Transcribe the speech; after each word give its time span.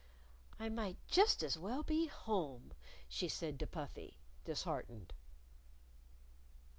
"I 0.59 0.67
might 0.69 0.97
just 1.05 1.43
as 1.43 1.59
well 1.59 1.83
be 1.83 2.07
home," 2.07 2.73
she 3.07 3.27
said 3.27 3.59
to 3.59 3.67
Puffy, 3.67 4.17
disheartened. 4.43 5.13